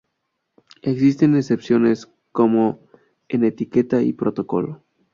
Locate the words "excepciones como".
1.35-2.79